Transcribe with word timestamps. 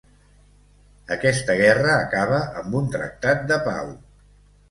Aquesta 1.15 1.57
guerra 1.59 1.91
acaba 2.05 2.39
amb 2.61 2.77
un 2.79 2.89
tractat 2.97 3.43
de 3.53 3.59
pau. 3.67 3.93